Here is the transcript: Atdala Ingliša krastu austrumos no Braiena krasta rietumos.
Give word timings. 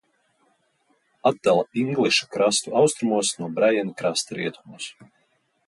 Atdala 1.31 1.65
Ingliša 1.83 2.29
krastu 2.37 2.75
austrumos 2.81 3.33
no 3.43 3.53
Braiena 3.59 3.97
krasta 4.01 4.39
rietumos. 4.41 4.93